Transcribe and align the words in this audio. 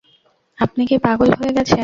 আপনি 0.59 0.83
কি 0.85 0.95
পাগল 0.97 1.29
হয়ে 1.33 1.55
গেছেন? 1.57 1.79